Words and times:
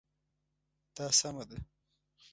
دا 0.95 1.05
سمه 1.19 1.43
ده 1.49 1.57